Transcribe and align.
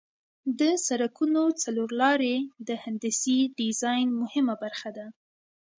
د 0.59 0.61
سرکونو 0.85 1.43
څلور 1.63 1.89
لارې 2.01 2.35
د 2.67 2.69
هندسي 2.83 3.37
ډیزاین 3.59 4.07
مهمه 4.21 4.55
برخه 4.63 4.89
ده 4.97 5.05